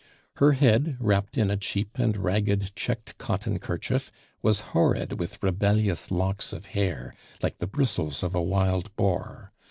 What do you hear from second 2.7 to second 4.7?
checked cotton kerchief, was